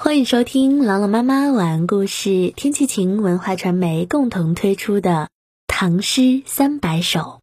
[0.00, 5.10] 欢迎收听朗朗妈妈晚安故事，天气晴文化传媒共同推出的
[5.66, 7.40] 《唐诗三百首》。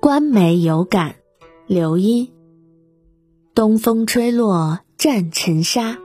[0.00, 1.16] 观梅有感，
[1.66, 2.32] 刘一。
[3.54, 5.98] 东风吹落战尘沙，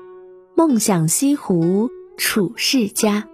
[0.58, 3.30] 梦想西湖楚世家。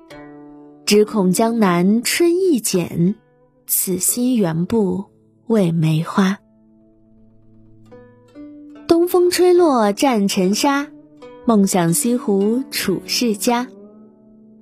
[0.85, 3.15] 只恐江南春意减，
[3.65, 5.05] 此心原不
[5.47, 6.37] 为梅花。
[9.11, 10.87] 风吹落战尘沙，
[11.43, 13.67] 梦想西湖楚世家。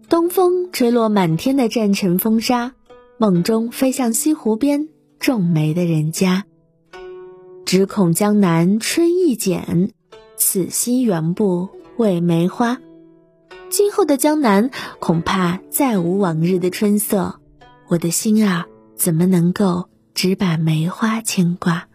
[0.09, 2.73] 东风吹落满天的战尘风沙，
[3.19, 6.45] 梦中飞向西湖边种梅的人家。
[7.63, 9.91] 只恐江南春意减，
[10.35, 12.79] 此心原不为梅花。
[13.69, 17.39] 今后的江南恐怕再无往日的春色，
[17.87, 21.85] 我的心儿怎么能够只把梅花牵挂？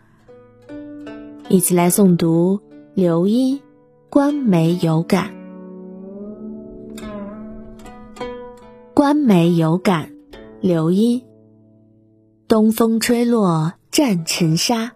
[1.54, 2.58] 一起来诵读
[2.94, 3.58] 刘一
[4.10, 5.30] 《观梅有感》。
[8.92, 10.10] 观梅有感，
[10.60, 11.22] 刘一。
[12.48, 14.94] 东风吹落战尘沙，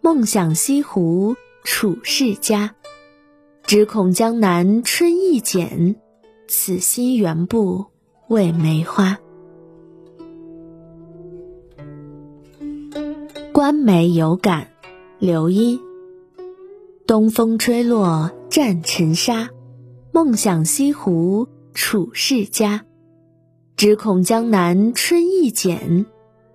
[0.00, 2.74] 梦想西湖楚世家。
[3.62, 5.94] 只恐江南春意减，
[6.48, 7.84] 此心原不
[8.26, 9.20] 为梅花。
[13.52, 14.66] 观梅有感。
[15.20, 15.78] 刘一。
[17.04, 19.50] 东风吹落战尘沙，
[20.12, 22.84] 梦想西湖楚世家。
[23.76, 26.06] 只恐江南春意减，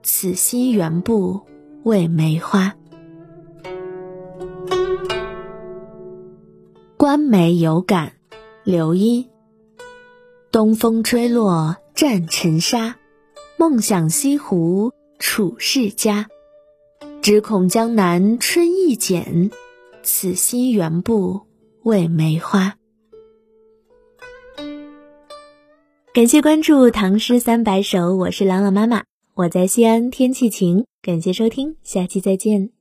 [0.04, 1.42] 此心原不
[1.84, 2.76] 为梅花。
[6.96, 8.14] 观梅有感，
[8.64, 9.28] 刘一。
[10.50, 12.96] 东风吹落战尘沙，
[13.58, 16.28] 梦想西湖楚世家。
[17.22, 19.52] 只恐江南春意减，
[20.04, 21.42] 此心原不
[21.84, 22.76] 为梅花。
[26.14, 29.04] 感谢关注《唐诗三百首》，我是朗朗妈妈，
[29.36, 30.86] 我在西安，天气晴。
[31.02, 32.77] 感谢收听，下期再见。